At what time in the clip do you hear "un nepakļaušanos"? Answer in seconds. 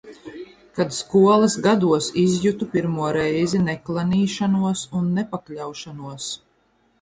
5.01-6.33